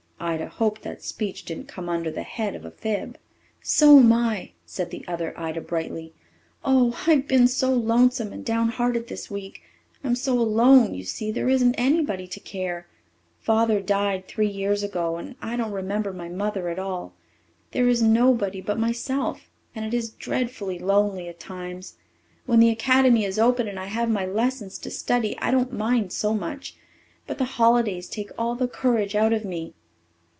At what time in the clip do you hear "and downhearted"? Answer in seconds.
8.31-9.07